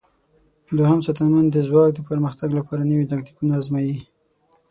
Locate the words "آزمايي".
3.61-3.97